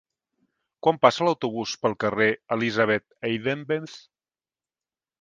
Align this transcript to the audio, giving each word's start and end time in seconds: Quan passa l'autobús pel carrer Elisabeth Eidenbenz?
Quan 0.87 0.97
passa 1.03 1.27
l'autobús 1.27 1.75
pel 1.85 1.97
carrer 2.05 2.31
Elisabeth 2.57 3.09
Eidenbenz? 3.31 4.03